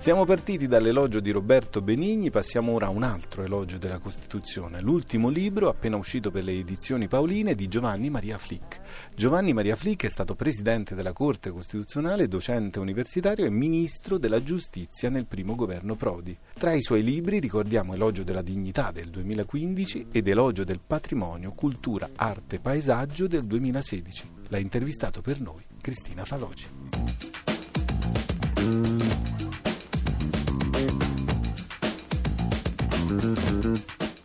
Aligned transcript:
Siamo 0.00 0.24
partiti 0.24 0.66
dall'elogio 0.66 1.20
di 1.20 1.30
Roberto 1.30 1.82
Benigni, 1.82 2.30
passiamo 2.30 2.72
ora 2.72 2.86
a 2.86 2.88
un 2.88 3.02
altro 3.02 3.42
elogio 3.42 3.76
della 3.76 3.98
Costituzione, 3.98 4.80
l'ultimo 4.80 5.28
libro 5.28 5.68
appena 5.68 5.98
uscito 5.98 6.30
per 6.30 6.42
le 6.42 6.52
edizioni 6.52 7.06
Paoline 7.06 7.54
di 7.54 7.68
Giovanni 7.68 8.08
Maria 8.08 8.38
Flick. 8.38 8.80
Giovanni 9.14 9.52
Maria 9.52 9.76
Flick 9.76 10.06
è 10.06 10.08
stato 10.08 10.34
presidente 10.34 10.94
della 10.94 11.12
Corte 11.12 11.50
Costituzionale, 11.50 12.28
docente 12.28 12.78
universitario 12.78 13.44
e 13.44 13.50
ministro 13.50 14.16
della 14.16 14.42
Giustizia 14.42 15.10
nel 15.10 15.26
primo 15.26 15.54
governo 15.54 15.96
Prodi. 15.96 16.34
Tra 16.54 16.72
i 16.72 16.80
suoi 16.80 17.02
libri 17.02 17.38
ricordiamo 17.38 17.92
Elogio 17.92 18.22
della 18.22 18.40
dignità 18.40 18.92
del 18.92 19.10
2015 19.10 20.06
ed 20.12 20.26
Elogio 20.26 20.64
del 20.64 20.80
patrimonio, 20.80 21.52
cultura, 21.52 22.08
arte, 22.16 22.58
paesaggio 22.58 23.26
del 23.26 23.44
2016. 23.44 24.30
L'ha 24.48 24.58
intervistato 24.58 25.20
per 25.20 25.42
noi 25.42 25.62
Cristina 25.78 26.24
Faloci. 26.24 26.68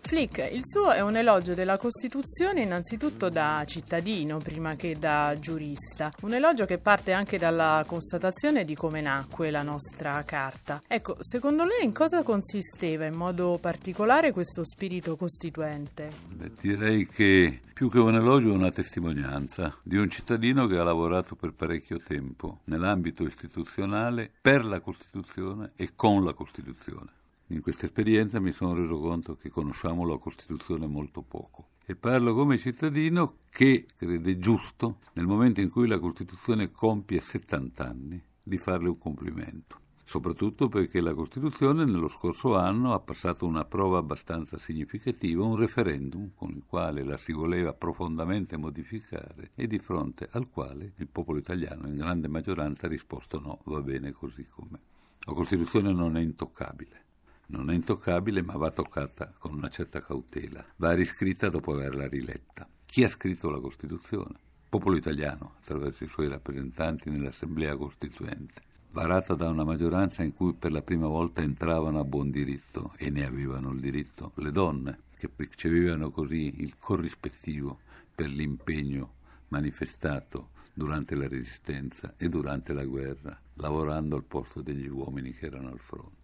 Flick, 0.07 0.38
il 0.52 0.62
suo 0.63 0.91
è 0.91 1.02
un 1.02 1.17
elogio 1.17 1.55
della 1.55 1.80
Costituzione 1.80 2.62
innanzitutto 2.62 3.30
da 3.30 3.63
cittadino 3.66 4.38
prima 4.38 4.76
che 4.76 4.95
da 4.99 5.35
giurista, 5.39 6.12
un 6.21 6.35
elogio 6.35 6.66
che 6.66 6.77
parte 6.77 7.12
anche 7.12 7.40
dalla 7.40 7.84
constatazione 7.88 8.66
di 8.66 8.76
come 8.76 9.02
nacque 9.02 9.49
la 9.49 9.63
nostra 9.63 10.21
carta. 10.23 10.84
Ecco, 10.88 11.17
secondo 11.21 11.66
lei 11.66 11.84
in 11.84 11.91
cosa 11.91 12.21
consisteva 12.21 13.05
in 13.05 13.16
modo 13.16 13.57
particolare 13.59 14.31
questo 14.31 14.63
spirito 14.63 15.15
costituente? 15.15 16.12
Beh, 16.35 16.52
direi 16.62 17.07
che 17.07 17.62
più 17.73 17.90
che 17.90 17.98
un 17.98 18.13
elogio 18.13 18.52
è 18.52 18.55
una 18.55 18.71
testimonianza 18.71 19.76
di 19.81 19.98
un 19.98 20.07
cittadino 20.07 20.67
che 20.67 20.77
ha 20.77 20.84
lavorato 20.84 21.35
per 21.35 21.54
parecchio 21.54 21.98
tempo 21.98 22.59
nell'ambito 22.65 23.23
istituzionale 23.23 24.31
per 24.40 24.63
la 24.63 24.79
Costituzione 24.79 25.71
e 25.76 25.93
con 25.95 26.23
la 26.23 26.34
Costituzione. 26.34 27.23
In 27.49 27.62
questa 27.62 27.85
esperienza 27.85 28.40
mi 28.40 28.52
sono 28.52 28.73
reso 28.73 28.98
conto 28.98 29.35
che 29.35 29.52
conosciamo 29.52 30.04
la 30.04 30.18
Costituzione 30.18 30.88
molto 30.88 31.21
poco 31.21 31.68
e 31.85 31.96
parlo 31.96 32.34
come 32.34 32.57
cittadino 32.57 33.35
che 33.52 33.85
crede 33.96 34.40
giusto, 34.40 34.98
nel 35.13 35.27
momento 35.27 35.62
in 35.62 35.70
cui 35.70 35.87
la 35.87 35.99
Costituzione 35.99 36.71
compie 36.71 37.20
70 37.20 37.85
anni, 37.85 38.20
di 38.41 38.57
farle 38.57 38.90
un 38.90 38.98
complimento. 38.98 39.77
Soprattutto 40.04 40.70
perché 40.70 40.99
la 41.02 41.13
Costituzione 41.13 41.85
nello 41.85 42.07
scorso 42.07 42.55
anno 42.57 42.93
ha 42.93 42.99
passato 42.99 43.46
una 43.46 43.63
prova 43.63 43.99
abbastanza 43.99 44.57
significativa, 44.57 45.43
un 45.43 45.55
referendum 45.55 46.32
con 46.34 46.49
il 46.49 46.63
quale 46.65 47.04
la 47.04 47.18
si 47.18 47.32
voleva 47.32 47.74
profondamente 47.74 48.57
modificare 48.57 49.52
e 49.54 49.68
di 49.68 49.77
fronte 49.77 50.27
al 50.32 50.49
quale 50.49 50.93
il 50.98 51.07
popolo 51.07 51.37
italiano 51.37 51.87
in 51.87 51.96
grande 51.96 52.27
maggioranza 52.27 52.87
ha 52.87 52.90
risposto 52.90 53.40
no, 53.40 53.59
va 53.65 53.82
bene 53.82 54.13
così 54.13 54.43
com'è. 54.49 54.80
La 55.27 55.34
Costituzione 55.34 55.93
non 55.93 56.18
è 56.18 56.21
intoccabile 56.21 57.04
non 57.48 57.70
è 57.70 57.74
intoccabile 57.74 58.41
ma 58.41 58.55
va 58.57 58.71
toccata 58.71 59.34
con 59.38 59.54
una 59.54 59.70
certa 59.70 60.01
cautela, 60.01 60.65
va 60.77 60.93
riscritta 60.93 61.49
dopo 61.49 61.74
averla 61.74 62.07
riletta. 62.07 62.68
Chi 62.85 63.04
ha 63.04 63.07
scritto 63.10 63.49
la 63.49 63.60
Costituzione? 63.60 64.40
Il 64.63 64.69
popolo 64.69 64.96
italiano, 64.96 65.56
attraverso 65.59 66.03
i 66.03 66.07
suoi 66.07 66.28
rappresentanti 66.28 67.09
nell'Assemblea 67.09 67.75
Costituente, 67.75 68.62
varata 68.91 69.34
da 69.35 69.50
una 69.50 69.63
maggioranza 69.63 70.24
in 70.24 70.34
cui 70.34 70.53
per 70.53 70.72
la 70.72 70.81
prima 70.81 71.07
volta 71.07 71.41
entravano 71.41 72.00
a 72.00 72.06
buon 72.06 72.31
diritto 72.31 72.94
e 72.97 73.09
ne 73.09 73.25
avevano 73.25 73.72
il 73.72 73.81
diritto 73.81 74.31
le 74.35 74.52
donne, 74.52 75.00
che 75.18 75.30
ricevevano 75.35 76.12
così 76.12 76.62
il 76.62 76.78
corrispettivo 76.78 77.80
per 78.13 78.30
l'impegno 78.30 79.16
manifestato 79.50 80.50
durante 80.74 81.16
la 81.16 81.28
resistenza 81.28 82.13
e 82.18 82.28
durante 82.28 82.74
la 82.74 82.85
guerra, 82.85 83.38
lavorando 83.56 84.16
al 84.16 84.24
posto 84.24 84.62
degli 84.62 84.88
uomini 84.88 85.34
che 85.34 85.46
erano 85.46 85.69
al 85.69 85.80
fronte. 85.80 86.15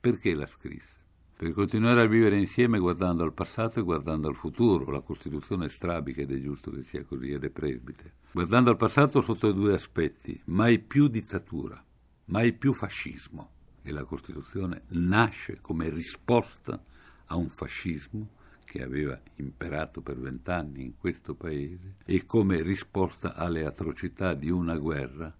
Perché 0.00 0.32
la 0.32 0.46
scrisse? 0.46 0.98
Per 1.36 1.52
continuare 1.52 2.00
a 2.00 2.06
vivere 2.06 2.38
insieme 2.38 2.78
guardando 2.78 3.22
al 3.22 3.34
passato 3.34 3.80
e 3.80 3.82
guardando 3.82 4.28
al 4.28 4.34
futuro. 4.34 4.90
La 4.90 5.02
Costituzione 5.02 5.66
è 5.66 5.68
strabica 5.68 6.22
ed 6.22 6.32
è 6.32 6.40
giusto 6.40 6.70
che 6.70 6.84
sia 6.84 7.04
così 7.04 7.32
ed 7.32 7.44
è 7.44 7.50
presbite. 7.50 8.14
Guardando 8.32 8.70
al 8.70 8.78
passato 8.78 9.20
sotto 9.20 9.52
due 9.52 9.74
aspetti. 9.74 10.40
Mai 10.46 10.78
più 10.78 11.08
dittatura, 11.08 11.84
mai 12.26 12.54
più 12.54 12.72
fascismo. 12.72 13.50
E 13.82 13.92
la 13.92 14.04
Costituzione 14.04 14.84
nasce 14.88 15.58
come 15.60 15.90
risposta 15.90 16.82
a 17.26 17.36
un 17.36 17.50
fascismo 17.50 18.30
che 18.64 18.82
aveva 18.82 19.20
imperato 19.36 20.00
per 20.00 20.18
vent'anni 20.18 20.82
in 20.82 20.96
questo 20.96 21.34
paese 21.34 21.96
e 22.06 22.24
come 22.24 22.62
risposta 22.62 23.34
alle 23.34 23.66
atrocità 23.66 24.32
di 24.32 24.48
una 24.48 24.78
guerra 24.78 25.34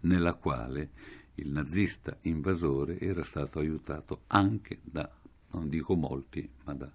nella 0.00 0.34
quale 0.34 0.90
il 1.36 1.50
nazista 1.50 2.16
invasore 2.22 2.98
era 3.00 3.24
stato 3.24 3.58
aiutato 3.58 4.22
anche 4.28 4.78
da, 4.82 5.10
non 5.52 5.68
dico 5.68 5.94
molti, 5.96 6.48
ma 6.64 6.74
da 6.74 6.90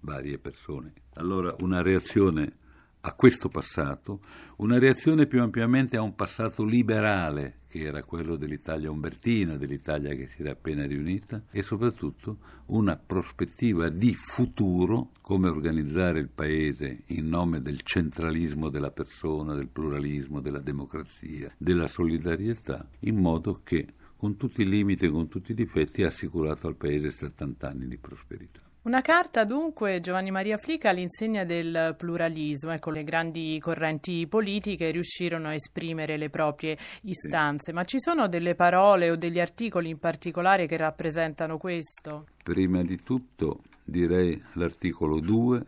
varie 0.00 0.38
persone. 0.38 0.92
Allora 1.14 1.54
una 1.60 1.82
reazione 1.82 2.58
a 3.04 3.14
questo 3.14 3.48
passato, 3.48 4.20
una 4.58 4.78
reazione 4.78 5.26
più 5.26 5.42
ampiamente 5.42 5.96
a 5.96 6.02
un 6.02 6.14
passato 6.14 6.64
liberale 6.64 7.60
che 7.66 7.80
era 7.80 8.04
quello 8.04 8.36
dell'Italia 8.36 8.90
umbertina, 8.90 9.56
dell'Italia 9.56 10.14
che 10.14 10.28
si 10.28 10.42
era 10.42 10.52
appena 10.52 10.86
riunita 10.86 11.44
e 11.50 11.62
soprattutto 11.62 12.38
una 12.66 12.96
prospettiva 12.96 13.88
di 13.88 14.14
futuro, 14.14 15.10
come 15.20 15.48
organizzare 15.48 16.20
il 16.20 16.28
paese 16.28 17.02
in 17.06 17.28
nome 17.28 17.60
del 17.60 17.80
centralismo 17.82 18.68
della 18.68 18.90
persona, 18.90 19.54
del 19.54 19.68
pluralismo, 19.68 20.40
della 20.40 20.60
democrazia, 20.60 21.52
della 21.56 21.88
solidarietà, 21.88 22.88
in 23.00 23.16
modo 23.16 23.62
che 23.64 23.94
con 24.16 24.36
tutti 24.36 24.62
i 24.62 24.68
limiti 24.68 25.06
e 25.06 25.10
con 25.10 25.26
tutti 25.26 25.50
i 25.50 25.56
difetti 25.56 26.04
ha 26.04 26.06
assicurato 26.06 26.68
al 26.68 26.76
paese 26.76 27.10
70 27.10 27.68
anni 27.68 27.88
di 27.88 27.98
prosperità. 27.98 28.60
Una 28.84 29.00
carta 29.00 29.44
dunque, 29.44 30.00
Giovanni 30.00 30.32
Maria 30.32 30.56
Flica, 30.56 30.90
all'insegna 30.90 31.44
del 31.44 31.94
pluralismo. 31.96 32.72
Ecco, 32.72 32.90
le 32.90 33.04
grandi 33.04 33.56
correnti 33.60 34.26
politiche 34.26 34.90
riuscirono 34.90 35.46
a 35.46 35.54
esprimere 35.54 36.16
le 36.16 36.30
proprie 36.30 36.76
istanze, 37.02 37.66
sì. 37.66 37.72
ma 37.72 37.84
ci 37.84 38.00
sono 38.00 38.26
delle 38.26 38.56
parole 38.56 39.08
o 39.08 39.14
degli 39.14 39.38
articoli 39.38 39.88
in 39.88 40.00
particolare 40.00 40.66
che 40.66 40.76
rappresentano 40.76 41.58
questo? 41.58 42.26
Prima 42.42 42.82
di 42.82 43.00
tutto 43.04 43.60
direi 43.84 44.42
l'articolo 44.54 45.20
2, 45.20 45.64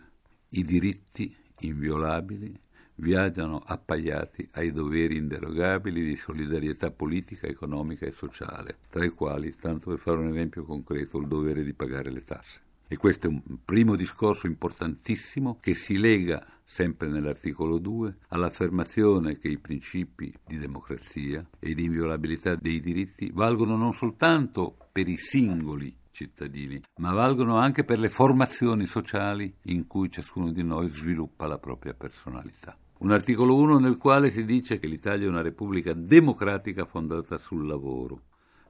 i 0.49 0.63
diritti 0.63 1.33
inviolabili 1.61 2.53
viaggiano 2.97 3.63
appaiati 3.65 4.49
ai 4.55 4.73
doveri 4.73 5.19
inderogabili 5.19 6.03
di 6.03 6.17
solidarietà 6.17 6.91
politica, 6.91 7.47
economica 7.47 8.07
e 8.07 8.11
sociale, 8.11 8.79
tra 8.91 9.05
i 9.05 9.11
quali, 9.11 9.55
tanto 9.55 9.91
per 9.91 10.01
fare 10.01 10.19
un 10.19 10.31
esempio 10.31 10.65
concreto, 10.65 11.19
il 11.19 11.29
dovere 11.29 11.63
di 11.63 11.75
pagare 11.75 12.11
le 12.11 12.25
tasse. 12.25 12.73
E 12.95 12.97
questo 12.97 13.27
è 13.27 13.29
un 13.29 13.43
primo 13.65 13.97
discorso 13.97 14.47
importantissimo 14.47 15.59
che 15.61 15.75
si 15.75 15.99
lega 15.99 16.47
sempre 16.65 17.09
nell'articolo 17.09 17.79
2, 17.79 18.19
all'affermazione 18.29 19.37
che 19.37 19.49
i 19.49 19.59
principi 19.59 20.33
di 20.47 20.59
democrazia 20.59 21.45
e 21.59 21.75
di 21.75 21.87
inviolabilità 21.87 22.55
dei 22.55 22.79
diritti 22.79 23.33
valgono 23.35 23.75
non 23.75 23.95
soltanto 23.95 24.77
per 24.93 25.09
i 25.09 25.17
singoli 25.17 25.93
cittadini, 26.13 26.81
ma 26.99 27.13
valgono 27.13 27.57
anche 27.57 27.83
per 27.83 27.99
le 27.99 28.11
formazioni 28.11 28.87
sociali 28.87 29.53
in 29.63 29.89
cui 29.89 30.09
ciascuno 30.09 30.53
di 30.53 30.63
noi 30.63 30.89
sviluppa 30.89 31.49
la 31.49 31.59
propria 31.59 31.95
personalità. 31.95 32.79
Un 32.99 33.11
articolo 33.11 33.57
1 33.57 33.81
nel 33.81 33.97
quale 33.97 34.31
si 34.31 34.45
dice 34.45 34.79
che 34.79 34.87
l'Italia 34.87 35.27
è 35.27 35.29
una 35.29 35.43
repubblica 35.43 35.95
democratica 35.95 36.85
fondata 36.85 37.39
sul 37.39 37.67
lavoro, 37.67 38.21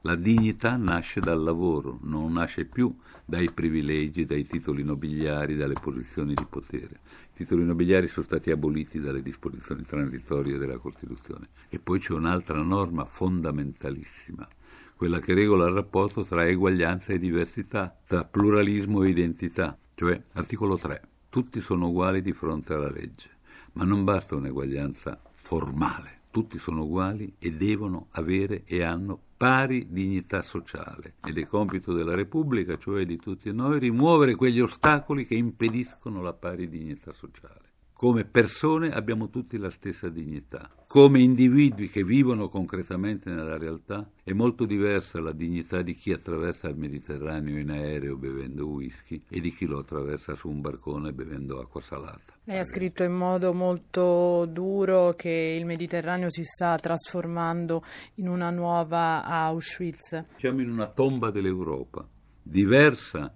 la 0.05 0.13
dignità 0.13 0.77
nasce 0.77 1.19
dal 1.19 1.41
lavoro, 1.41 1.97
non 2.03 2.33
nasce 2.33 2.65
più 2.65 2.95
dai 3.25 3.49
privilegi, 3.51 4.25
dai 4.25 4.45
titoli 4.45 4.83
nobiliari, 4.83 5.55
dalle 5.55 5.73
posizioni 5.73 6.35
di 6.35 6.45
potere. 6.47 6.99
I 7.33 7.37
titoli 7.37 7.65
nobiliari 7.65 8.07
sono 8.07 8.23
stati 8.23 8.51
aboliti 8.51 8.99
dalle 8.99 9.23
disposizioni 9.23 9.83
transitorie 9.83 10.59
della 10.59 10.77
Costituzione. 10.77 11.47
E 11.69 11.79
poi 11.79 11.97
c'è 11.97 12.13
un'altra 12.13 12.61
norma 12.61 13.03
fondamentalissima, 13.05 14.47
quella 14.95 15.17
che 15.17 15.33
regola 15.33 15.65
il 15.65 15.73
rapporto 15.73 16.23
tra 16.23 16.45
eguaglianza 16.45 17.11
e 17.11 17.17
diversità, 17.17 17.97
tra 18.05 18.23
pluralismo 18.25 19.01
e 19.01 19.09
identità, 19.09 19.75
cioè 19.95 20.21
articolo 20.33 20.77
3. 20.77 21.01
Tutti 21.29 21.59
sono 21.61 21.87
uguali 21.87 22.21
di 22.21 22.31
fronte 22.31 22.73
alla 22.73 22.91
legge, 22.91 23.31
ma 23.73 23.83
non 23.83 24.03
basta 24.03 24.35
un'eguaglianza 24.35 25.19
formale 25.33 26.15
tutti 26.35 26.57
sono 26.57 26.83
uguali 26.83 27.33
e 27.39 27.51
devono 27.51 28.07
avere 28.11 28.63
e 28.65 28.83
hanno 28.83 29.17
pari 29.37 29.87
dignità 29.89 30.41
sociale 30.41 31.13
ed 31.25 31.37
è 31.37 31.47
compito 31.47 31.93
della 31.93 32.13
Repubblica, 32.13 32.77
cioè 32.77 33.05
di 33.05 33.15
tutti 33.15 33.53
noi, 33.53 33.79
rimuovere 33.79 34.35
quegli 34.35 34.59
ostacoli 34.59 35.25
che 35.25 35.35
impediscono 35.35 36.21
la 36.21 36.33
pari 36.33 36.67
dignità 36.67 37.13
sociale. 37.13 37.64
Come 37.95 38.25
persone 38.25 38.91
abbiamo 38.91 39.29
tutti 39.29 39.57
la 39.57 39.69
stessa 39.69 40.09
dignità. 40.09 40.69
Come 40.85 41.21
individui 41.21 41.87
che 41.87 42.03
vivono 42.03 42.49
concretamente 42.49 43.29
nella 43.29 43.57
realtà 43.57 44.11
è 44.21 44.33
molto 44.33 44.65
diversa 44.65 45.21
la 45.21 45.31
dignità 45.31 45.81
di 45.81 45.93
chi 45.93 46.11
attraversa 46.11 46.67
il 46.67 46.75
Mediterraneo 46.75 47.57
in 47.57 47.71
aereo 47.71 48.17
bevendo 48.17 48.67
whisky 48.67 49.23
e 49.29 49.39
di 49.39 49.49
chi 49.51 49.65
lo 49.65 49.79
attraversa 49.79 50.35
su 50.35 50.49
un 50.49 50.59
barcone 50.59 51.13
bevendo 51.13 51.61
acqua 51.61 51.79
salata. 51.79 52.33
Lei 52.43 52.59
ha 52.59 52.65
scritto 52.65 53.03
in 53.03 53.13
modo 53.13 53.53
molto 53.53 54.45
duro 54.45 55.13
che 55.15 55.29
il 55.29 55.65
Mediterraneo 55.65 56.29
si 56.29 56.43
sta 56.43 56.75
trasformando 56.75 57.81
in 58.15 58.27
una 58.27 58.49
nuova 58.49 59.23
Auschwitz. 59.23 60.23
Siamo 60.35 60.59
in 60.59 60.69
una 60.69 60.87
tomba 60.87 61.31
dell'Europa, 61.31 62.05
diversa 62.41 63.33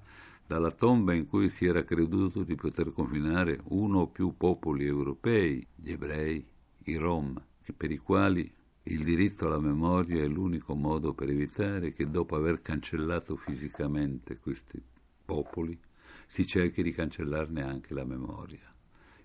dalla 0.50 0.72
tomba 0.72 1.13
in 1.13 1.28
cui 1.28 1.51
si 1.51 1.68
era 1.68 1.84
creduto 1.84 2.42
di 2.42 2.56
poter 2.56 2.92
confinare 2.92 3.62
uno 3.66 4.00
o 4.00 4.07
più 4.07 4.34
popoli 4.36 4.84
europei, 4.84 5.63
gli 5.75 5.92
ebrei, 5.92 6.44
i 6.86 6.96
rom, 6.96 7.40
per 7.78 7.92
i 7.92 7.98
quali 7.98 8.51
il 8.81 9.04
diritto 9.04 9.46
alla 9.46 9.60
memoria 9.60 10.24
è 10.24 10.28
l'unico 10.28 10.74
modo 10.74 11.13
per 11.13 11.30
evitare 11.30 11.94
che 11.94 12.10
dopo 12.10 12.36
aver 12.36 12.63
cancellato 12.63 13.36
fisicamente 13.36 14.40
questi 14.40 14.81
popoli 15.24 15.80
si 16.25 16.48
cerchi 16.48 16.81
di 16.81 16.94
cancellarne 16.94 17.62
anche 17.62 17.94
la 17.94 18.04
memoria, 18.04 18.74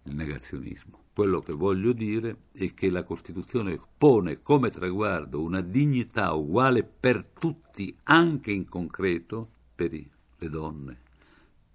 il 0.02 0.14
negazionismo. 0.14 1.04
Quello 1.14 1.40
che 1.40 1.54
voglio 1.54 1.94
dire 1.94 2.48
è 2.52 2.74
che 2.74 2.90
la 2.90 3.02
Costituzione 3.02 3.80
pone 3.96 4.42
come 4.42 4.68
traguardo 4.68 5.40
una 5.40 5.62
dignità 5.62 6.34
uguale 6.34 6.84
per 6.84 7.24
tutti, 7.24 7.96
anche 8.02 8.52
in 8.52 8.68
concreto, 8.68 9.48
per 9.74 9.90
le 9.92 10.48
donne, 10.50 11.03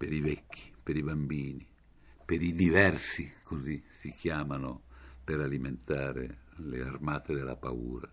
per 0.00 0.14
i 0.14 0.20
vecchi, 0.20 0.72
per 0.82 0.96
i 0.96 1.02
bambini, 1.02 1.66
per 2.24 2.40
i 2.40 2.54
diversi, 2.54 3.30
così 3.42 3.82
si 3.98 4.08
chiamano 4.08 4.84
per 5.22 5.40
alimentare 5.40 6.38
le 6.56 6.80
armate 6.80 7.34
della 7.34 7.54
paura, 7.54 8.08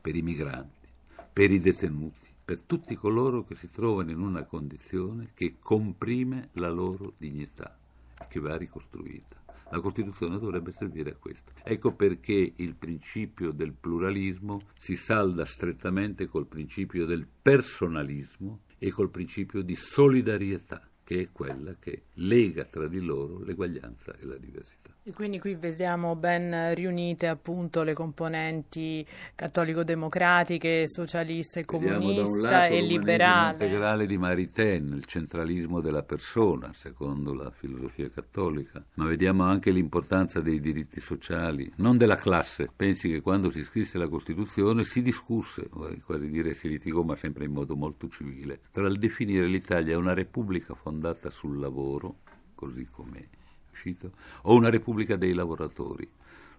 per 0.00 0.16
i 0.16 0.22
migranti, 0.22 0.88
per 1.32 1.52
i 1.52 1.60
detenuti, 1.60 2.28
per 2.44 2.62
tutti 2.62 2.96
coloro 2.96 3.44
che 3.44 3.54
si 3.54 3.70
trovano 3.70 4.10
in 4.10 4.18
una 4.18 4.42
condizione 4.42 5.30
che 5.32 5.58
comprime 5.60 6.48
la 6.54 6.70
loro 6.70 7.12
dignità 7.18 7.78
e 8.20 8.26
che 8.28 8.40
va 8.40 8.56
ricostruita. 8.56 9.40
La 9.70 9.78
Costituzione 9.78 10.40
dovrebbe 10.40 10.72
servire 10.72 11.12
a 11.12 11.16
questo. 11.16 11.52
Ecco 11.62 11.92
perché 11.92 12.54
il 12.56 12.74
principio 12.74 13.52
del 13.52 13.74
pluralismo 13.74 14.60
si 14.76 14.96
salda 14.96 15.44
strettamente 15.44 16.26
col 16.26 16.48
principio 16.48 17.06
del 17.06 17.28
personalismo 17.40 18.62
e 18.76 18.90
col 18.90 19.10
principio 19.10 19.62
di 19.62 19.76
solidarietà 19.76 20.84
che 21.04 21.20
è 21.20 21.28
quella 21.32 21.74
che 21.78 22.04
lega 22.14 22.64
tra 22.64 22.86
di 22.88 23.00
loro 23.00 23.38
l'eguaglianza 23.38 24.16
e 24.18 24.24
la 24.24 24.36
diversità. 24.36 24.94
E 25.04 25.12
quindi 25.12 25.40
qui 25.40 25.56
vediamo 25.56 26.14
ben 26.14 26.76
riunite 26.76 27.26
appunto 27.26 27.82
le 27.82 27.92
componenti 27.92 29.04
cattolico-democratiche, 29.34 30.86
socialista 30.86 31.58
e 31.58 31.64
comunista 31.64 32.66
e 32.66 32.80
liberale. 32.82 33.64
integrale 33.64 34.06
di 34.06 34.16
Maritain, 34.16 34.92
il 34.94 35.04
centralismo 35.04 35.80
della 35.80 36.04
persona, 36.04 36.70
secondo 36.72 37.34
la 37.34 37.50
filosofia 37.50 38.08
cattolica, 38.10 38.80
ma 38.94 39.06
vediamo 39.06 39.42
anche 39.42 39.72
l'importanza 39.72 40.40
dei 40.40 40.60
diritti 40.60 41.00
sociali, 41.00 41.68
non 41.78 41.96
della 41.96 42.14
classe. 42.14 42.70
Pensi 42.74 43.10
che 43.10 43.20
quando 43.20 43.50
si 43.50 43.64
scrisse 43.64 43.98
la 43.98 44.06
Costituzione 44.06 44.84
si 44.84 45.02
discusse, 45.02 45.68
quasi 46.04 46.30
dire 46.30 46.54
si 46.54 46.68
litigò, 46.68 47.02
ma 47.02 47.16
sempre 47.16 47.46
in 47.46 47.50
modo 47.50 47.74
molto 47.74 48.06
civile, 48.06 48.60
tra 48.70 48.86
il 48.86 49.00
definire 49.00 49.46
l'Italia 49.46 49.98
una 49.98 50.14
repubblica 50.14 50.74
fondata 50.74 51.28
sul 51.28 51.58
lavoro, 51.58 52.18
così 52.54 52.86
come 52.88 53.40
uscito, 53.72 54.12
o 54.42 54.54
una 54.54 54.70
repubblica 54.70 55.16
dei 55.16 55.32
lavoratori. 55.32 56.08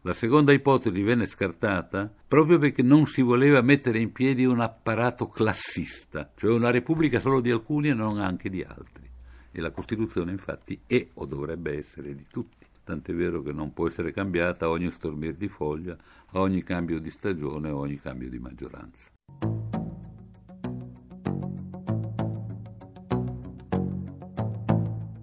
La 0.01 0.13
seconda 0.13 0.51
ipotesi 0.51 1.01
venne 1.01 1.25
scartata 1.25 2.11
proprio 2.27 2.59
perché 2.59 2.83
non 2.83 3.05
si 3.05 3.21
voleva 3.21 3.61
mettere 3.61 3.99
in 3.99 4.11
piedi 4.11 4.43
un 4.43 4.59
apparato 4.59 5.29
classista, 5.29 6.29
cioè 6.35 6.51
una 6.51 6.71
repubblica 6.71 7.21
solo 7.21 7.39
di 7.39 7.51
alcuni 7.51 7.87
e 7.87 7.93
non 7.93 8.19
anche 8.19 8.49
di 8.49 8.61
altri. 8.61 9.09
E 9.49 9.61
la 9.61 9.71
Costituzione 9.71 10.31
infatti 10.31 10.81
è 10.85 11.07
o 11.13 11.25
dovrebbe 11.25 11.77
essere 11.77 12.13
di 12.13 12.25
tutti, 12.29 12.65
tant'è 12.83 13.13
vero 13.13 13.41
che 13.41 13.53
non 13.53 13.71
può 13.71 13.87
essere 13.87 14.11
cambiata 14.11 14.65
a 14.65 14.69
ogni 14.69 14.91
stormir 14.91 15.35
di 15.35 15.47
foglia, 15.47 15.95
a 16.31 16.39
ogni 16.39 16.63
cambio 16.63 16.99
di 16.99 17.09
stagione, 17.09 17.69
a 17.69 17.75
ogni 17.75 17.99
cambio 18.01 18.29
di 18.29 18.39
maggioranza. 18.39 19.09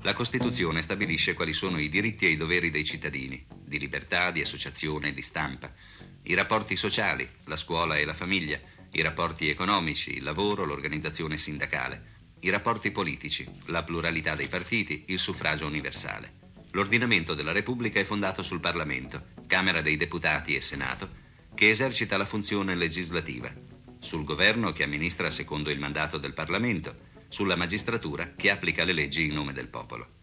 La 0.02 0.14
Costituzione 0.14 0.81
stabilisce 0.81 1.35
quali 1.35 1.52
sono 1.52 1.79
i 1.79 1.91
diritti 1.91 2.25
e 2.25 2.31
i 2.31 2.37
doveri 2.38 2.70
dei 2.70 2.87
cittadini, 2.87 3.44
di 3.62 3.79
libertà, 3.79 4.31
di 4.31 4.41
associazione 4.41 5.08
e 5.08 5.12
di 5.12 5.20
stampa, 5.20 5.70
i 6.23 6.32
rapporti 6.32 6.75
sociali, 6.75 7.29
la 7.44 7.56
scuola 7.56 7.99
e 7.99 8.06
la 8.06 8.14
famiglia, 8.14 8.58
i 8.93 9.02
rapporti 9.02 9.50
economici, 9.50 10.17
il 10.17 10.23
lavoro, 10.23 10.64
l'organizzazione 10.64 11.37
sindacale, 11.37 12.19
i 12.41 12.49
rapporti 12.49 12.91
politici, 12.91 13.47
la 13.67 13.82
pluralità 13.82 14.35
dei 14.35 14.49
partiti, 14.49 15.05
il 15.08 15.19
suffragio 15.19 15.67
universale. 15.67 16.32
L'ordinamento 16.70 17.35
della 17.35 17.53
Repubblica 17.53 18.00
è 18.00 18.05
fondato 18.05 18.43
sul 18.43 18.61
Parlamento, 18.61 19.26
Camera 19.46 19.82
dei 19.82 19.99
Deputati 19.99 20.55
e 20.55 20.62
Senato, 20.62 21.11
che 21.55 21.69
esercita 21.69 22.17
la 22.17 22.25
funzione 22.25 22.75
legislativa, 22.75 23.53
sul 23.99 24.25
governo 24.25 24.73
che 24.73 24.82
amministra 24.82 25.29
secondo 25.31 25.69
il 25.69 25.79
mandato 25.79 26.17
del 26.17 26.32
Parlamento, 26.32 27.08
sulla 27.31 27.56
magistratura 27.56 28.35
che 28.37 28.50
applica 28.50 28.85
le 28.85 28.93
leggi 28.93 29.25
in 29.25 29.32
nome 29.32 29.53
del 29.53 29.69
popolo. 29.69 30.19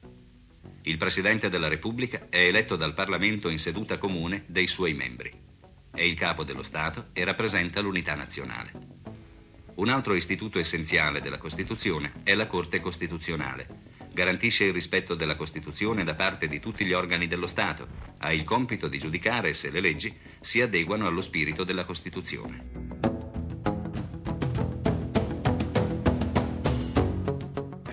Il 0.83 0.98
Presidente 0.98 1.50
della 1.50 1.69
Repubblica 1.69 2.27
è 2.30 2.45
eletto 2.45 2.75
dal 2.75 2.94
Parlamento 2.94 3.50
in 3.50 3.59
seduta 3.59 3.98
comune 3.98 4.44
dei 4.48 4.68
suoi 4.68 4.94
membri. 4.94 5.31
È 5.89 6.01
il 6.01 6.15
capo 6.15 6.44
dello 6.44 6.63
Stato 6.63 7.07
e 7.13 7.24
rappresenta 7.24 7.81
l'unità 7.81 8.13
nazionale. 8.13 8.71
Un 9.75 9.89
altro 9.89 10.15
istituto 10.15 10.59
essenziale 10.59 11.21
della 11.21 11.38
Costituzione 11.38 12.13
è 12.24 12.36
la 12.36 12.48
Corte 12.48 12.81
Costituzionale. 12.81 13.95
Garantisce 14.12 14.65
il 14.65 14.74
rispetto 14.74 15.15
della 15.15 15.36
Costituzione 15.36 16.04
da 16.04 16.15
parte 16.15 16.48
di 16.48 16.59
tutti 16.59 16.86
gli 16.86 16.94
organi 16.94 17.27
dello 17.27 17.48
Stato. 17.48 17.88
Ha 18.18 18.33
il 18.33 18.44
compito 18.44 18.88
di 18.88 18.98
giudicare 18.98 19.54
se 19.54 19.69
le 19.69 19.80
leggi 19.80 20.15
si 20.42 20.62
adeguano 20.62 21.07
allo 21.07 21.21
spirito 21.21 21.63
della 21.63 21.86
Costituzione. 21.86 23.06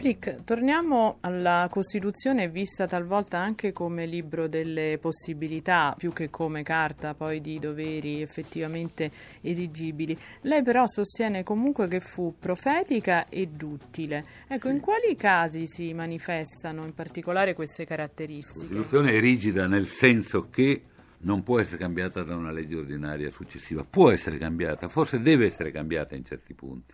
Flick, 0.04 0.44
torniamo 0.44 1.16
alla 1.20 1.66
Costituzione 1.70 2.50
vista 2.50 2.86
talvolta 2.86 3.38
anche 3.38 3.72
come 3.72 4.04
libro 4.04 4.48
delle 4.48 4.98
possibilità, 5.00 5.94
più 5.96 6.12
che 6.12 6.28
come 6.28 6.62
carta 6.62 7.14
poi 7.14 7.40
di 7.40 7.58
doveri 7.58 8.20
effettivamente 8.20 9.10
esigibili. 9.40 10.14
Lei 10.42 10.62
però 10.62 10.86
sostiene 10.86 11.42
comunque 11.42 11.88
che 11.88 12.00
fu 12.00 12.34
profetica 12.38 13.26
ed 13.30 13.62
utile. 13.62 14.22
Ecco, 14.46 14.68
in 14.68 14.80
quali 14.80 15.16
casi 15.16 15.66
si 15.66 15.94
manifestano 15.94 16.84
in 16.84 16.92
particolare 16.92 17.54
queste 17.54 17.86
caratteristiche? 17.86 18.74
La 18.74 18.80
Costituzione 18.82 19.12
è 19.12 19.20
rigida 19.20 19.66
nel 19.66 19.86
senso 19.86 20.50
che 20.50 20.82
non 21.20 21.42
può 21.42 21.58
essere 21.60 21.78
cambiata 21.78 22.22
da 22.22 22.36
una 22.36 22.52
legge 22.52 22.76
ordinaria 22.76 23.30
successiva, 23.30 23.86
può 23.88 24.10
essere 24.10 24.36
cambiata, 24.36 24.86
forse 24.88 25.18
deve 25.18 25.46
essere 25.46 25.70
cambiata 25.70 26.14
in 26.14 26.26
certi 26.26 26.52
punti, 26.52 26.92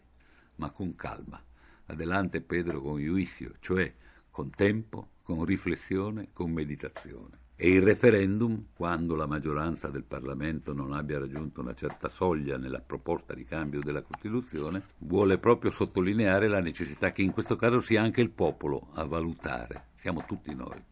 ma 0.55 0.71
con 0.71 0.95
calma 0.95 1.43
adelante 1.91 2.41
Pedro 2.41 2.81
con 2.81 3.01
giudizio, 3.01 3.55
cioè 3.61 3.93
con 4.31 4.51
tempo, 4.51 5.09
con 5.23 5.45
riflessione, 5.45 6.29
con 6.33 6.51
meditazione. 6.51 7.39
E 7.63 7.73
il 7.73 7.83
referendum, 7.83 8.69
quando 8.75 9.15
la 9.15 9.27
maggioranza 9.27 9.89
del 9.89 10.05
Parlamento 10.05 10.73
non 10.73 10.95
abbia 10.95 11.19
raggiunto 11.19 11.61
una 11.61 11.75
certa 11.75 12.09
soglia 12.09 12.57
nella 12.57 12.81
proposta 12.81 13.35
di 13.35 13.45
cambio 13.45 13.81
della 13.81 14.01
Costituzione, 14.01 14.83
vuole 15.01 15.37
proprio 15.37 15.71
sottolineare 15.71 16.49
la 16.49 16.61
necessità 16.61 17.13
che 17.13 17.21
in 17.21 17.33
questo 17.33 17.57
caso 17.57 17.81
sia 17.81 18.01
anche 18.01 18.23
il 18.23 18.31
popolo 18.31 18.89
a 18.95 19.05
valutare, 19.05 19.89
siamo 19.97 20.25
tutti 20.27 20.55
noi. 20.55 20.83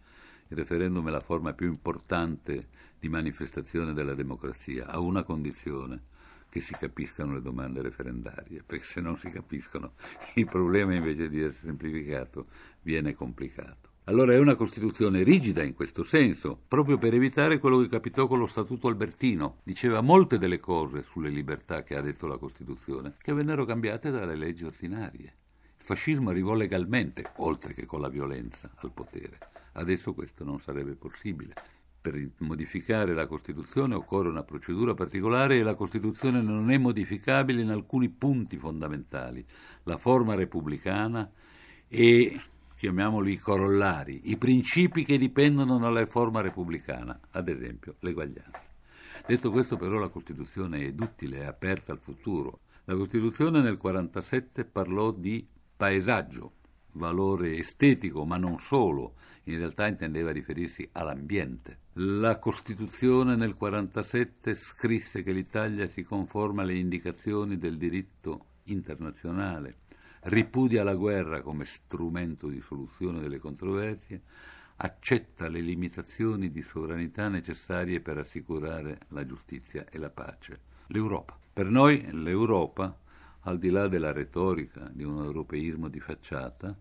Il 0.48 0.56
referendum 0.58 1.08
è 1.08 1.10
la 1.10 1.20
forma 1.20 1.54
più 1.54 1.68
importante 1.68 2.68
di 2.98 3.08
manifestazione 3.08 3.94
della 3.94 4.14
democrazia, 4.14 4.88
a 4.88 4.98
una 4.98 5.22
condizione, 5.22 6.02
che 6.58 6.60
si 6.60 6.74
capiscano 6.74 7.34
le 7.34 7.40
domande 7.40 7.80
referendarie, 7.80 8.62
perché 8.66 8.84
se 8.84 9.00
non 9.00 9.16
si 9.16 9.30
capiscono 9.30 9.92
il 10.34 10.46
problema 10.46 10.94
invece 10.94 11.28
di 11.28 11.40
essere 11.40 11.68
semplificato 11.68 12.46
viene 12.82 13.14
complicato. 13.14 13.86
Allora 14.04 14.32
è 14.32 14.38
una 14.38 14.56
Costituzione 14.56 15.22
rigida 15.22 15.62
in 15.62 15.74
questo 15.74 16.02
senso, 16.02 16.58
proprio 16.66 16.96
per 16.96 17.12
evitare 17.12 17.58
quello 17.58 17.78
che 17.78 17.88
capitò 17.88 18.26
con 18.26 18.38
lo 18.38 18.46
Statuto 18.46 18.88
Albertino. 18.88 19.58
Diceva 19.62 20.00
molte 20.00 20.38
delle 20.38 20.58
cose 20.58 21.02
sulle 21.02 21.28
libertà 21.28 21.82
che 21.82 21.94
ha 21.94 22.00
detto 22.00 22.26
la 22.26 22.38
Costituzione, 22.38 23.14
che 23.20 23.34
vennero 23.34 23.66
cambiate 23.66 24.10
dalle 24.10 24.34
leggi 24.34 24.64
ordinarie. 24.64 25.34
Il 25.78 25.84
fascismo 25.84 26.30
arrivò 26.30 26.54
legalmente, 26.54 27.30
oltre 27.36 27.74
che 27.74 27.84
con 27.84 28.00
la 28.00 28.08
violenza, 28.08 28.70
al 28.76 28.92
potere. 28.92 29.38
Adesso 29.72 30.14
questo 30.14 30.42
non 30.42 30.58
sarebbe 30.58 30.94
possibile 30.94 31.52
per 32.10 32.30
modificare 32.38 33.14
la 33.14 33.26
Costituzione 33.26 33.94
occorre 33.94 34.28
una 34.28 34.42
procedura 34.42 34.94
particolare 34.94 35.58
e 35.58 35.62
la 35.62 35.74
Costituzione 35.74 36.40
non 36.40 36.70
è 36.70 36.78
modificabile 36.78 37.62
in 37.62 37.70
alcuni 37.70 38.08
punti 38.08 38.56
fondamentali. 38.56 39.44
La 39.84 39.96
forma 39.96 40.34
repubblicana 40.34 41.30
e 41.86 42.40
chiamiamoli 42.76 43.32
i 43.32 43.38
corollari, 43.38 44.30
i 44.30 44.36
principi 44.36 45.04
che 45.04 45.18
dipendono 45.18 45.78
dalla 45.78 46.00
riforma 46.00 46.40
repubblicana, 46.40 47.18
ad 47.32 47.48
esempio 47.48 47.96
l'eguaglianza. 48.00 48.62
Detto 49.26 49.50
questo 49.50 49.76
però 49.76 49.98
la 49.98 50.08
Costituzione 50.08 50.86
è 50.86 50.92
duttile, 50.92 51.40
è 51.40 51.44
aperta 51.44 51.92
al 51.92 51.98
futuro. 51.98 52.60
La 52.84 52.94
Costituzione 52.94 53.60
nel 53.60 53.78
1947 53.80 54.64
parlò 54.64 55.10
di 55.10 55.46
paesaggio, 55.76 56.52
valore 56.98 57.56
estetico, 57.56 58.26
ma 58.26 58.36
non 58.36 58.58
solo, 58.58 59.14
in 59.44 59.56
realtà 59.56 59.86
intendeva 59.86 60.30
riferirsi 60.30 60.86
all'ambiente. 60.92 61.78
La 61.94 62.38
Costituzione 62.38 63.34
nel 63.34 63.56
1947 63.58 64.54
scrisse 64.54 65.22
che 65.22 65.32
l'Italia 65.32 65.88
si 65.88 66.02
conforma 66.02 66.62
alle 66.62 66.76
indicazioni 66.76 67.56
del 67.56 67.78
diritto 67.78 68.46
internazionale, 68.64 69.78
ripudia 70.24 70.84
la 70.84 70.94
guerra 70.94 71.40
come 71.40 71.64
strumento 71.64 72.48
di 72.48 72.60
soluzione 72.60 73.20
delle 73.20 73.38
controversie, 73.38 74.22
accetta 74.76 75.48
le 75.48 75.60
limitazioni 75.60 76.50
di 76.50 76.62
sovranità 76.62 77.28
necessarie 77.28 78.00
per 78.00 78.18
assicurare 78.18 79.00
la 79.08 79.24
giustizia 79.26 79.86
e 79.88 79.98
la 79.98 80.10
pace. 80.10 80.60
L'Europa. 80.88 81.38
Per 81.52 81.66
noi 81.66 82.06
l'Europa, 82.12 82.96
al 83.40 83.58
di 83.58 83.70
là 83.70 83.88
della 83.88 84.12
retorica 84.12 84.88
di 84.92 85.04
un 85.04 85.24
europeismo 85.24 85.88
di 85.88 85.98
facciata, 85.98 86.76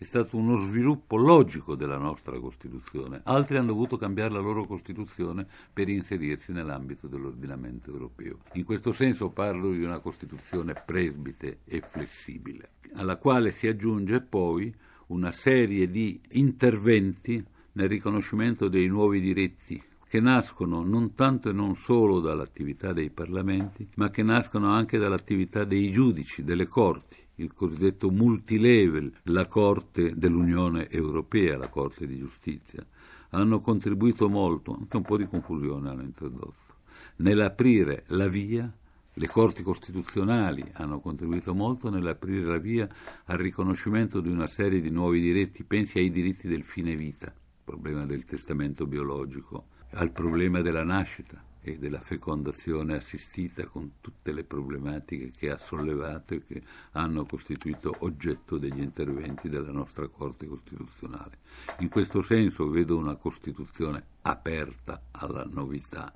è 0.00 0.04
stato 0.04 0.38
uno 0.38 0.56
sviluppo 0.56 1.16
logico 1.16 1.74
della 1.74 1.98
nostra 1.98 2.40
Costituzione. 2.40 3.20
Altri 3.24 3.58
hanno 3.58 3.66
dovuto 3.66 3.98
cambiare 3.98 4.32
la 4.32 4.40
loro 4.40 4.64
Costituzione 4.64 5.46
per 5.70 5.90
inserirsi 5.90 6.52
nell'ambito 6.52 7.06
dell'ordinamento 7.06 7.90
europeo. 7.90 8.38
In 8.54 8.64
questo 8.64 8.94
senso 8.94 9.28
parlo 9.28 9.70
di 9.72 9.82
una 9.82 9.98
Costituzione 9.98 10.72
presbite 10.86 11.58
e 11.66 11.82
flessibile, 11.86 12.70
alla 12.94 13.18
quale 13.18 13.52
si 13.52 13.66
aggiunge 13.66 14.22
poi 14.22 14.74
una 15.08 15.32
serie 15.32 15.90
di 15.90 16.18
interventi 16.30 17.44
nel 17.72 17.88
riconoscimento 17.90 18.68
dei 18.68 18.86
nuovi 18.86 19.20
diritti 19.20 19.89
che 20.10 20.18
nascono 20.18 20.82
non 20.82 21.14
tanto 21.14 21.50
e 21.50 21.52
non 21.52 21.76
solo 21.76 22.18
dall'attività 22.18 22.92
dei 22.92 23.10
parlamenti, 23.10 23.88
ma 23.94 24.10
che 24.10 24.24
nascono 24.24 24.72
anche 24.72 24.98
dall'attività 24.98 25.62
dei 25.62 25.92
giudici, 25.92 26.42
delle 26.42 26.66
corti, 26.66 27.16
il 27.36 27.52
cosiddetto 27.52 28.10
multilevel, 28.10 29.12
la 29.26 29.46
Corte 29.46 30.16
dell'Unione 30.16 30.90
Europea, 30.90 31.56
la 31.56 31.68
Corte 31.68 32.08
di 32.08 32.18
Giustizia. 32.18 32.84
Hanno 33.28 33.60
contribuito 33.60 34.28
molto, 34.28 34.74
anche 34.74 34.96
un 34.96 35.04
po' 35.04 35.16
di 35.16 35.28
confusione 35.28 35.90
hanno 35.90 36.02
introdotto, 36.02 36.74
nell'aprire 37.18 38.02
la 38.08 38.26
via 38.26 38.68
le 39.12 39.26
corti 39.28 39.62
costituzionali 39.62 40.68
hanno 40.72 40.98
contribuito 40.98 41.54
molto 41.54 41.88
nell'aprire 41.88 42.46
la 42.46 42.58
via 42.58 42.88
al 43.26 43.38
riconoscimento 43.38 44.20
di 44.20 44.28
una 44.28 44.48
serie 44.48 44.80
di 44.80 44.90
nuovi 44.90 45.20
diritti, 45.20 45.62
pensi 45.62 45.98
ai 45.98 46.10
diritti 46.10 46.48
del 46.48 46.64
fine 46.64 46.96
vita, 46.96 47.26
il 47.28 47.62
problema 47.62 48.04
del 48.06 48.24
testamento 48.24 48.88
biologico, 48.88 49.66
al 49.92 50.12
problema 50.12 50.60
della 50.60 50.84
nascita 50.84 51.42
e 51.62 51.78
della 51.78 52.00
fecondazione 52.00 52.96
assistita 52.96 53.66
con 53.66 53.92
tutte 54.00 54.32
le 54.32 54.44
problematiche 54.44 55.30
che 55.36 55.50
ha 55.50 55.58
sollevato 55.58 56.34
e 56.34 56.46
che 56.46 56.62
hanno 56.92 57.24
costituito 57.24 57.94
oggetto 58.00 58.56
degli 58.56 58.80
interventi 58.80 59.48
della 59.48 59.72
nostra 59.72 60.08
Corte 60.08 60.46
Costituzionale. 60.46 61.38
In 61.80 61.88
questo 61.88 62.22
senso 62.22 62.68
vedo 62.68 62.96
una 62.96 63.16
Costituzione 63.16 64.02
aperta 64.22 65.02
alla 65.10 65.44
novità 65.44 66.12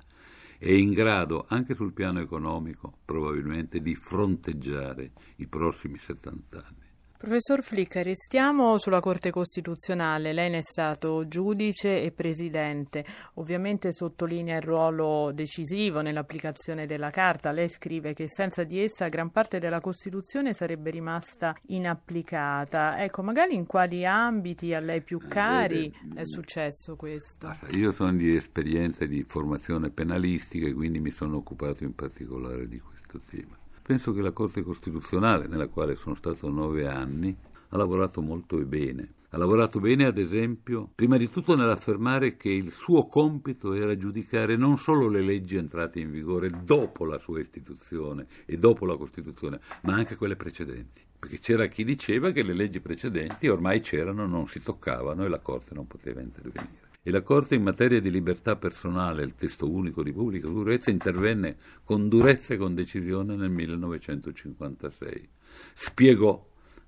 è 0.57 0.71
in 0.71 0.93
grado, 0.93 1.45
anche 1.49 1.75
sul 1.75 1.91
piano 1.91 2.21
economico, 2.21 2.99
probabilmente 3.03 3.81
di 3.81 3.93
fronteggiare 3.95 5.11
i 5.37 5.47
prossimi 5.47 5.97
70 5.99 6.57
anni. 6.57 6.84
Professor 7.25 7.63
Flick, 7.63 7.95
restiamo 8.03 8.77
sulla 8.77 8.99
Corte 8.99 9.31
Costituzionale. 9.31 10.31
Lei 10.31 10.51
ne 10.51 10.57
è 10.59 10.61
stato 10.61 11.27
giudice 11.27 12.03
e 12.03 12.11
presidente. 12.11 13.03
Ovviamente 13.35 13.91
sottolinea 13.91 14.57
il 14.57 14.61
ruolo 14.61 15.31
decisivo 15.33 16.01
nell'applicazione 16.01 16.85
della 16.85 17.09
Carta. 17.09 17.49
Lei 17.49 17.67
scrive 17.67 18.13
che 18.13 18.27
senza 18.27 18.63
di 18.63 18.79
essa 18.79 19.07
gran 19.07 19.31
parte 19.31 19.57
della 19.57 19.81
Costituzione 19.81 20.53
sarebbe 20.53 20.91
rimasta 20.91 21.55
inapplicata. 21.69 23.01
Ecco, 23.03 23.23
magari 23.23 23.55
in 23.55 23.65
quali 23.65 24.05
ambiti 24.05 24.75
a 24.75 24.79
lei 24.79 25.01
più 25.01 25.17
cari 25.17 25.91
è 26.13 26.25
successo 26.25 26.95
questo? 26.95 27.49
Io 27.71 27.91
sono 27.91 28.13
di 28.13 28.35
esperienza 28.35 29.03
di 29.07 29.25
formazione 29.27 29.89
penalistica 29.89 30.67
e 30.67 30.73
quindi 30.73 30.99
mi 30.99 31.09
sono 31.09 31.37
occupato 31.37 31.85
in 31.85 31.95
particolare 31.95 32.67
di 32.67 32.79
questo 32.79 33.19
tema. 33.27 33.57
Penso 33.87 34.13
che 34.13 34.21
la 34.21 34.31
Corte 34.31 34.63
Costituzionale, 34.63 35.45
nella 35.45 35.67
quale 35.67 35.95
sono 35.95 36.15
stato 36.15 36.49
nove 36.49 36.87
anni, 36.87 37.37
ha 37.69 37.77
lavorato 37.77 38.19
molto 38.19 38.57
e 38.57 38.65
bene. 38.65 39.13
Ha 39.29 39.37
lavorato 39.37 39.79
bene, 39.79 40.05
ad 40.05 40.17
esempio, 40.17 40.89
prima 40.95 41.17
di 41.17 41.29
tutto 41.29 41.55
nell'affermare 41.55 42.35
che 42.35 42.49
il 42.49 42.71
suo 42.71 43.05
compito 43.05 43.73
era 43.73 43.95
giudicare 43.95 44.55
non 44.55 44.79
solo 44.79 45.07
le 45.07 45.21
leggi 45.21 45.57
entrate 45.57 45.99
in 45.99 46.09
vigore 46.09 46.49
dopo 46.63 47.05
la 47.05 47.19
sua 47.19 47.39
istituzione 47.39 48.25
e 48.47 48.57
dopo 48.57 48.87
la 48.87 48.97
Costituzione, 48.97 49.59
ma 49.81 49.93
anche 49.93 50.15
quelle 50.15 50.35
precedenti. 50.35 51.03
Perché 51.19 51.37
c'era 51.37 51.67
chi 51.67 51.83
diceva 51.83 52.31
che 52.31 52.41
le 52.41 52.53
leggi 52.53 52.79
precedenti 52.79 53.47
ormai 53.47 53.81
c'erano, 53.81 54.25
non 54.25 54.47
si 54.47 54.63
toccavano 54.63 55.25
e 55.25 55.29
la 55.29 55.39
Corte 55.41 55.75
non 55.75 55.85
poteva 55.85 56.21
intervenire 56.21 56.84
e 57.07 57.11
la 57.11 57.21
Corte 57.21 57.53
in 57.53 57.61
materia 57.61 58.01
di 58.01 58.09
libertà 58.09 58.55
personale, 58.55 59.21
il 59.21 59.35
testo 59.35 59.69
unico 59.69 60.01
di 60.01 60.11
pubblica 60.11 60.47
sicurezza, 60.47 60.89
intervenne 60.89 61.55
con 61.83 62.09
durezza 62.09 62.55
e 62.55 62.57
con 62.57 62.73
decisione 62.73 63.35
nel 63.35 63.51
1956. 63.51 65.29
Spiegò 65.75 66.43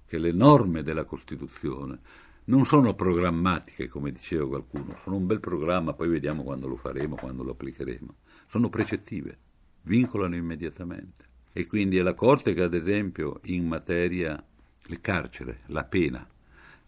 che 0.08 0.18
le 0.18 0.32
norme 0.32 0.82
della 0.82 1.04
Costituzione 1.04 2.00
non 2.46 2.66
sono 2.66 2.96
programmatiche, 2.96 3.90
come 3.90 4.12
diceva 4.12 4.48
qualcuno, 4.48 4.98
sono 5.04 5.18
un 5.18 5.28
bel 5.28 5.40
programma, 5.40 5.94
poi 5.94 6.08
vediamo 6.08 6.42
quando 6.42 6.68
lo 6.68 6.78
faremo, 6.78 7.14
quando 7.14 7.44
lo 7.44 7.52
applicheremo, 7.52 8.16
sono 8.48 8.70
precettive, 8.70 9.38
vincolano 9.84 10.36
immediatamente. 10.36 11.26
E 11.54 11.68
quindi 11.68 12.00
è 12.00 12.02
la 12.02 12.16
Corte 12.16 12.56
che, 12.56 12.64
ad 12.64 12.74
esempio, 12.74 13.40
in 13.44 13.68
materia 13.68 14.44
del 14.88 15.00
carcere, 15.00 15.60
la 15.68 15.84
pena, 15.84 16.28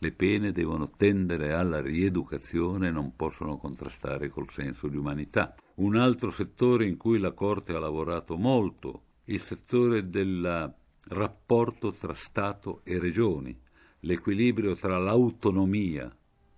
le 0.02 0.12
pene 0.14 0.54
devono 0.54 0.90
tendere 0.90 1.54
alla 1.54 1.82
rieducazione 1.82 2.88
e 2.88 2.92
non 2.92 3.16
possono 3.16 3.58
contrastare 3.58 4.30
col 4.30 4.50
senso 4.50 4.88
di 4.88 4.96
umanità. 4.96 5.54
Un 5.76 5.98
altro 5.98 6.32
settore 6.32 6.86
in 6.86 6.96
cui 6.96 7.20
la 7.20 7.34
Corte 7.34 7.74
ha 7.74 7.80
lavorato 7.80 8.38
molto, 8.38 9.02
il 9.26 9.42
settore 9.42 10.10
del 10.10 10.74
rapporto 11.10 11.92
tra 11.92 12.14
Stato 12.14 12.82
e 12.84 12.98
regioni, 12.98 13.58
l'equilibrio 14.02 14.76
tra 14.76 14.98
l'autonomia 14.98 16.14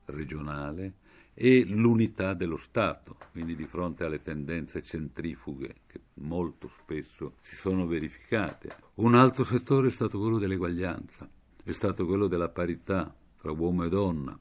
regionale 0.05 0.93
e 1.33 1.65
l'unità 1.65 2.35
dello 2.35 2.57
Stato, 2.57 3.17
quindi 3.31 3.55
di 3.55 3.65
fronte 3.65 4.03
alle 4.03 4.21
tendenze 4.21 4.83
centrifughe 4.83 5.75
che 5.87 5.99
molto 6.15 6.69
spesso 6.79 7.37
si 7.41 7.55
sono 7.55 7.87
verificate. 7.87 8.69
Un 8.95 9.15
altro 9.15 9.43
settore 9.43 9.87
è 9.87 9.91
stato 9.91 10.19
quello 10.19 10.37
dell'eguaglianza, 10.37 11.27
è 11.63 11.71
stato 11.71 12.05
quello 12.05 12.27
della 12.27 12.49
parità 12.49 13.15
tra 13.41 13.51
uomo 13.51 13.83
e 13.85 13.89
donna, 13.89 14.39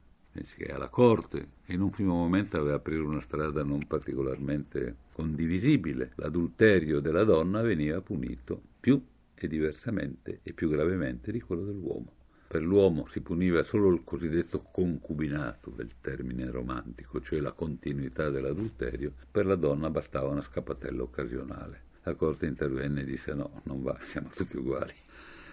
che 0.55 0.67
alla 0.67 0.89
Corte, 0.89 1.49
che 1.65 1.73
in 1.73 1.81
un 1.81 1.89
primo 1.89 2.13
momento 2.13 2.59
aveva 2.59 2.77
aperto 2.77 3.07
una 3.07 3.23
strada 3.23 3.65
non 3.65 3.87
particolarmente 3.87 4.95
condivisibile. 5.13 6.13
L'adulterio 6.17 7.01
della 7.01 7.25
donna 7.25 7.63
veniva 7.63 8.03
punito 8.03 8.61
più 8.79 9.03
e 9.35 9.49
diversamente 9.49 10.41
e 10.43 10.53
più 10.53 10.69
gravemente 10.69 11.33
di 11.33 11.41
quello 11.41 11.65
dell'uomo. 11.65 12.13
Per 12.47 12.63
l'uomo 12.63 13.07
si 13.07 13.23
puniva 13.23 13.63
solo 13.63 13.89
il 13.91 14.03
cosiddetto 14.05 14.67
concubinato 14.71 15.71
del 15.71 15.93
termine 16.03 16.51
romantico, 16.51 17.23
cioè 17.23 17.41
la 17.41 17.53
continuità 17.53 18.29
dell'adulterio, 18.29 19.15
per 19.31 19.47
la 19.47 19.55
donna 19.55 19.89
bastava 19.89 20.29
una 20.29 20.43
scappatella 20.43 21.03
occasionale. 21.03 21.85
La 22.03 22.15
Corte 22.15 22.45
intervenne 22.45 23.01
e 23.01 23.05
disse 23.05 23.33
no, 23.33 23.63
non 23.65 23.83
va, 23.83 23.99
siamo 24.03 24.29
tutti 24.35 24.59
uguali. 24.59 24.93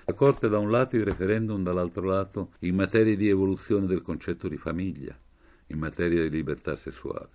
La 0.10 0.14
Corte 0.14 0.48
da 0.48 0.58
un 0.58 0.72
lato 0.72 0.96
e 0.96 1.00
il 1.00 1.06
referendum 1.06 1.62
dall'altro 1.62 2.04
lato 2.06 2.54
in 2.60 2.76
materia 2.76 3.14
di 3.18 3.28
evoluzione 3.28 3.88
del 3.88 4.02
concetto 4.02 4.48
di 4.48 4.56
famiglia, 4.56 5.14
in 5.68 5.78
materia 5.78 6.24
di 6.24 6.30
libertà 6.30 6.78
sessuale. 6.78 7.28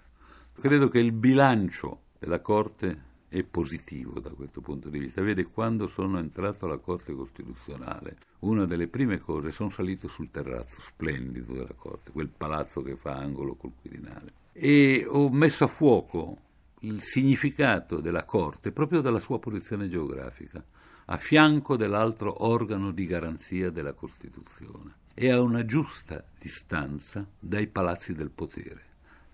Credo 0.58 0.88
che 0.88 0.98
il 0.98 1.12
bilancio 1.12 2.04
della 2.18 2.40
Corte 2.40 3.10
è 3.28 3.42
positivo 3.42 4.20
da 4.20 4.30
questo 4.30 4.62
punto 4.62 4.88
di 4.88 4.98
vista. 4.98 5.20
Vede, 5.20 5.44
quando 5.44 5.86
sono 5.86 6.18
entrato 6.18 6.64
alla 6.64 6.78
Corte 6.78 7.12
Costituzionale, 7.12 8.16
una 8.38 8.64
delle 8.64 8.88
prime 8.88 9.18
cose, 9.18 9.50
sono 9.50 9.68
salito 9.68 10.08
sul 10.08 10.30
terrazzo 10.30 10.80
splendido 10.80 11.52
della 11.52 11.74
Corte, 11.76 12.10
quel 12.10 12.30
palazzo 12.34 12.80
che 12.80 12.96
fa 12.96 13.18
angolo 13.18 13.54
col 13.54 13.72
Quirinale, 13.78 14.32
e 14.50 15.04
ho 15.06 15.28
messo 15.28 15.64
a 15.64 15.68
fuoco 15.68 16.38
il 16.80 17.02
significato 17.02 18.00
della 18.00 18.24
Corte 18.24 18.72
proprio 18.72 19.02
dalla 19.02 19.20
sua 19.20 19.38
posizione 19.38 19.90
geografica 19.90 20.64
a 21.06 21.16
fianco 21.16 21.76
dell'altro 21.76 22.44
organo 22.44 22.92
di 22.92 23.06
garanzia 23.06 23.70
della 23.70 23.92
Costituzione 23.92 24.94
e 25.14 25.30
a 25.30 25.40
una 25.40 25.64
giusta 25.64 26.24
distanza 26.38 27.26
dai 27.38 27.66
palazzi 27.66 28.14
del 28.14 28.30
potere, 28.30 28.82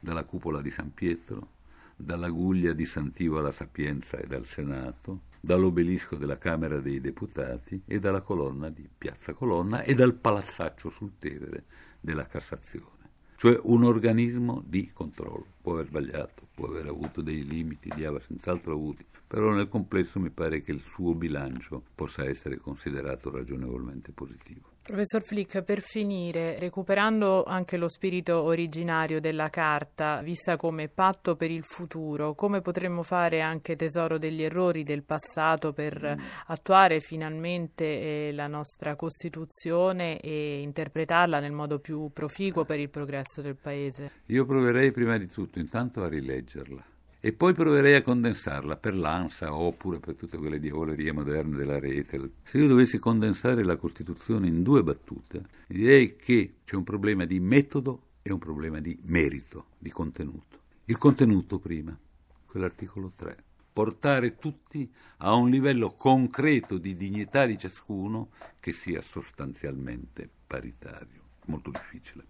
dalla 0.00 0.24
cupola 0.24 0.60
di 0.60 0.70
San 0.70 0.92
Pietro, 0.94 1.56
dalla 1.94 2.28
guglia 2.28 2.72
di 2.72 2.84
Sant'Ivo 2.84 3.38
alla 3.38 3.52
Sapienza 3.52 4.16
e 4.18 4.26
dal 4.26 4.46
Senato, 4.46 5.22
dall'obelisco 5.40 6.16
della 6.16 6.38
Camera 6.38 6.80
dei 6.80 7.00
Deputati 7.00 7.82
e 7.84 7.98
dalla 7.98 8.22
colonna 8.22 8.70
di 8.70 8.88
Piazza 8.96 9.32
Colonna 9.34 9.82
e 9.82 9.94
dal 9.94 10.14
palazzaccio 10.14 10.90
sul 10.90 11.12
Tevere 11.18 11.64
della 12.00 12.26
Cassazione 12.26 12.97
cioè 13.38 13.56
un 13.62 13.84
organismo 13.84 14.64
di 14.66 14.90
controllo. 14.92 15.46
Può 15.62 15.74
aver 15.74 15.86
sbagliato, 15.86 16.48
può 16.52 16.66
aver 16.66 16.86
avuto 16.86 17.22
dei 17.22 17.46
limiti, 17.46 17.88
li 17.94 18.04
aveva 18.04 18.20
senz'altro 18.26 18.72
avuti, 18.72 19.06
però 19.28 19.52
nel 19.52 19.68
complesso 19.68 20.18
mi 20.18 20.30
pare 20.30 20.60
che 20.60 20.72
il 20.72 20.80
suo 20.80 21.14
bilancio 21.14 21.84
possa 21.94 22.24
essere 22.24 22.56
considerato 22.56 23.30
ragionevolmente 23.30 24.10
positivo. 24.10 24.77
Professor 24.88 25.22
Flick, 25.22 25.60
per 25.60 25.82
finire, 25.82 26.58
recuperando 26.58 27.44
anche 27.44 27.76
lo 27.76 27.90
spirito 27.90 28.40
originario 28.40 29.20
della 29.20 29.50
carta, 29.50 30.22
vista 30.22 30.56
come 30.56 30.88
patto 30.88 31.36
per 31.36 31.50
il 31.50 31.62
futuro, 31.62 32.32
come 32.34 32.62
potremmo 32.62 33.02
fare 33.02 33.42
anche 33.42 33.76
tesoro 33.76 34.16
degli 34.16 34.42
errori 34.42 34.84
del 34.84 35.02
passato 35.02 35.74
per 35.74 36.16
mm. 36.16 36.24
attuare 36.46 37.00
finalmente 37.00 37.84
eh, 37.84 38.32
la 38.32 38.46
nostra 38.46 38.96
Costituzione 38.96 40.20
e 40.20 40.62
interpretarla 40.62 41.38
nel 41.38 41.52
modo 41.52 41.80
più 41.80 42.08
proficuo 42.10 42.64
per 42.64 42.80
il 42.80 42.88
progresso 42.88 43.42
del 43.42 43.56
Paese? 43.56 44.10
Io 44.28 44.46
proverei 44.46 44.90
prima 44.90 45.18
di 45.18 45.28
tutto 45.28 45.58
intanto 45.58 46.02
a 46.02 46.08
rileggerla 46.08 46.82
e 47.20 47.32
poi 47.32 47.52
proverei 47.52 47.96
a 47.96 48.02
condensarla 48.02 48.76
per 48.76 48.94
l'ANSA 48.94 49.52
oppure 49.52 49.98
per 49.98 50.14
tutte 50.14 50.38
quelle 50.38 50.60
diavolerie 50.60 51.12
moderne 51.12 51.56
della 51.56 51.80
rete. 51.80 52.34
Se 52.44 52.58
io 52.58 52.68
dovessi 52.68 52.98
condensare 52.98 53.64
la 53.64 53.76
Costituzione 53.76 54.46
in 54.46 54.62
due 54.62 54.84
battute, 54.84 55.44
direi 55.66 56.14
che 56.16 56.58
c'è 56.64 56.76
un 56.76 56.84
problema 56.84 57.24
di 57.24 57.40
metodo 57.40 58.02
e 58.22 58.32
un 58.32 58.38
problema 58.38 58.78
di 58.78 58.96
merito, 59.02 59.66
di 59.78 59.90
contenuto. 59.90 60.58
Il 60.84 60.96
contenuto 60.96 61.58
prima, 61.58 61.98
quell'articolo 62.46 63.12
3, 63.14 63.36
portare 63.72 64.36
tutti 64.36 64.88
a 65.18 65.34
un 65.34 65.50
livello 65.50 65.94
concreto 65.94 66.78
di 66.78 66.96
dignità 66.96 67.46
di 67.46 67.58
ciascuno 67.58 68.30
che 68.60 68.72
sia 68.72 69.00
sostanzialmente 69.02 70.28
paritario. 70.46 71.26
Molto 71.46 71.70
difficile. 71.70 72.24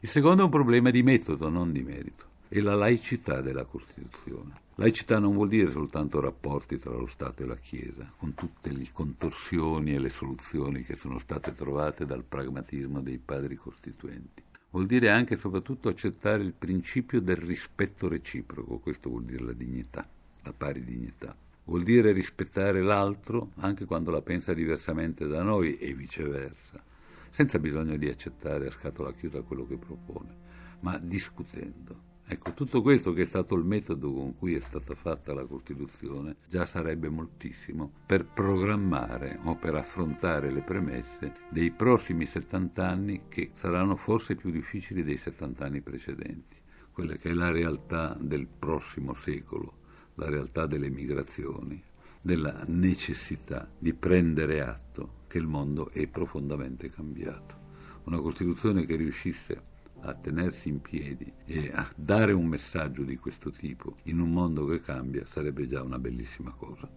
Il 0.00 0.08
secondo 0.08 0.42
è 0.42 0.44
un 0.44 0.50
problema 0.50 0.90
di 0.90 1.02
metodo, 1.02 1.48
non 1.48 1.72
di 1.72 1.82
merito 1.82 2.27
e 2.48 2.60
la 2.60 2.74
laicità 2.74 3.40
della 3.40 3.64
Costituzione. 3.64 4.66
Laicità 4.76 5.18
non 5.18 5.34
vuol 5.34 5.48
dire 5.48 5.70
soltanto 5.72 6.20
rapporti 6.20 6.78
tra 6.78 6.92
lo 6.94 7.06
Stato 7.06 7.42
e 7.42 7.46
la 7.46 7.56
Chiesa, 7.56 8.10
con 8.16 8.34
tutte 8.34 8.72
le 8.72 8.86
contorsioni 8.92 9.94
e 9.94 9.98
le 9.98 10.08
soluzioni 10.08 10.82
che 10.82 10.94
sono 10.94 11.18
state 11.18 11.54
trovate 11.54 12.06
dal 12.06 12.24
pragmatismo 12.24 13.00
dei 13.00 13.18
padri 13.18 13.56
costituenti. 13.56 14.42
Vuol 14.70 14.86
dire 14.86 15.10
anche 15.10 15.34
e 15.34 15.38
soprattutto 15.38 15.88
accettare 15.88 16.42
il 16.42 16.52
principio 16.52 17.20
del 17.20 17.36
rispetto 17.36 18.08
reciproco, 18.08 18.78
questo 18.78 19.08
vuol 19.08 19.24
dire 19.24 19.44
la 19.44 19.52
dignità, 19.52 20.06
la 20.42 20.52
pari 20.52 20.84
dignità. 20.84 21.34
Vuol 21.64 21.82
dire 21.82 22.12
rispettare 22.12 22.80
l'altro 22.80 23.50
anche 23.56 23.84
quando 23.84 24.10
la 24.10 24.22
pensa 24.22 24.54
diversamente 24.54 25.26
da 25.26 25.42
noi 25.42 25.76
e 25.76 25.92
viceversa, 25.92 26.82
senza 27.30 27.58
bisogno 27.58 27.96
di 27.96 28.08
accettare 28.08 28.68
a 28.68 28.70
scatola 28.70 29.12
chiusa 29.12 29.42
quello 29.42 29.66
che 29.66 29.76
propone, 29.76 30.34
ma 30.80 30.96
discutendo 30.98 32.07
Ecco, 32.30 32.52
tutto 32.52 32.82
questo 32.82 33.14
che 33.14 33.22
è 33.22 33.24
stato 33.24 33.54
il 33.54 33.64
metodo 33.64 34.12
con 34.12 34.36
cui 34.36 34.54
è 34.54 34.60
stata 34.60 34.94
fatta 34.94 35.32
la 35.32 35.46
Costituzione 35.46 36.36
già 36.46 36.66
sarebbe 36.66 37.08
moltissimo 37.08 37.90
per 38.04 38.26
programmare 38.26 39.38
o 39.44 39.56
per 39.56 39.74
affrontare 39.74 40.50
le 40.50 40.60
premesse 40.60 41.32
dei 41.48 41.70
prossimi 41.70 42.26
70 42.26 42.86
anni 42.86 43.22
che 43.28 43.52
saranno 43.54 43.96
forse 43.96 44.34
più 44.34 44.50
difficili 44.50 45.02
dei 45.02 45.16
70 45.16 45.64
anni 45.64 45.80
precedenti, 45.80 46.58
quella 46.92 47.14
che 47.14 47.30
è 47.30 47.32
la 47.32 47.50
realtà 47.50 48.14
del 48.20 48.46
prossimo 48.46 49.14
secolo, 49.14 49.78
la 50.16 50.28
realtà 50.28 50.66
delle 50.66 50.90
migrazioni, 50.90 51.82
della 52.20 52.62
necessità 52.66 53.70
di 53.78 53.94
prendere 53.94 54.60
atto 54.60 55.24
che 55.28 55.38
il 55.38 55.46
mondo 55.46 55.88
è 55.92 56.06
profondamente 56.08 56.90
cambiato. 56.90 57.56
Una 58.04 58.20
Costituzione 58.20 58.84
che 58.84 58.96
riuscisse 58.96 59.76
a 60.02 60.14
tenersi 60.14 60.68
in 60.68 60.80
piedi 60.80 61.32
e 61.44 61.70
a 61.72 61.88
dare 61.94 62.32
un 62.32 62.46
messaggio 62.46 63.02
di 63.02 63.16
questo 63.16 63.50
tipo 63.50 63.96
in 64.04 64.20
un 64.20 64.32
mondo 64.32 64.66
che 64.66 64.80
cambia 64.80 65.24
sarebbe 65.26 65.66
già 65.66 65.82
una 65.82 65.98
bellissima 65.98 66.52
cosa. 66.52 66.88